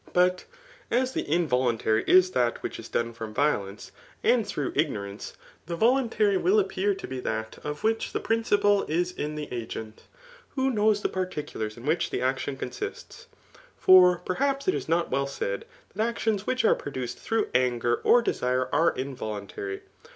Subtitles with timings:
[0.13, 0.45] But
[0.89, 3.91] as the involuntary is that which is done from violence,
[4.23, 5.35] and through ignorance,
[5.67, 10.05] the voluntary will appear to be that of which the principle is in the agent,
[10.55, 13.27] who knows the particulars in which the action consists.
[13.77, 18.23] For perhaps it is not well said, that actions which are produced through saiger or
[18.23, 19.81] desire are involuntary.